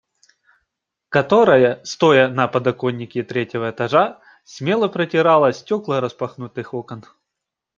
[1.09, 7.03] Которая, стоя на подоконнике третьего этажа, смело протирала стекла распахнутых окон.